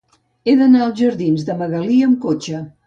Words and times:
He 0.51 0.55
d'anar 0.61 0.81
als 0.85 0.97
jardins 1.03 1.47
de 1.51 1.59
Magalí 1.63 2.03
amb 2.09 2.23
cotxe. 2.29 2.69